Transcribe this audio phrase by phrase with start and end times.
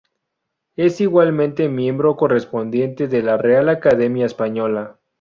[0.75, 4.97] Es igualmente miembro correspondiente de la Real Academia Española.